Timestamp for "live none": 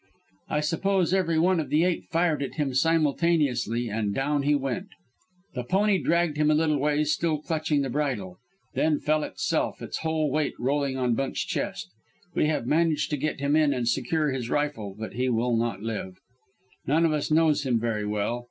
15.83-17.05